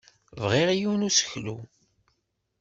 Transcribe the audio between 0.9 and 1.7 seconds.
n useklu.